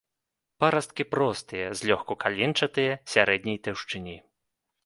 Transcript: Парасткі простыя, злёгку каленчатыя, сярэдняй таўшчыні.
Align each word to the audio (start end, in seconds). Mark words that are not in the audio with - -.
Парасткі 0.63 1.05
простыя, 1.15 1.67
злёгку 1.81 2.13
каленчатыя, 2.23 2.99
сярэдняй 3.15 3.63
таўшчыні. 3.69 4.17